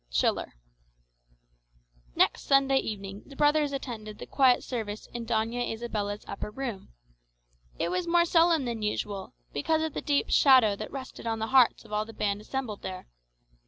Schiller 0.09 0.55
Next 2.15 2.45
Sunday 2.45 2.79
evening 2.79 3.21
the 3.27 3.35
brothers 3.35 3.71
attended 3.71 4.17
the 4.17 4.25
quiet 4.25 4.63
service 4.63 5.05
in 5.13 5.27
Doña 5.27 5.71
Isabella's 5.71 6.25
upper 6.27 6.49
room. 6.49 6.89
It 7.77 7.89
was 7.89 8.07
more 8.07 8.25
solemn 8.25 8.65
than 8.65 8.81
usual, 8.81 9.35
because 9.53 9.83
of 9.83 9.93
the 9.93 10.01
deep 10.01 10.31
shadow 10.31 10.75
that 10.75 10.89
rested 10.91 11.27
on 11.27 11.37
the 11.37 11.49
hearts 11.53 11.85
of 11.85 11.93
all 11.93 12.05
the 12.05 12.13
band 12.13 12.41
assembled 12.41 12.81
there. 12.81 13.09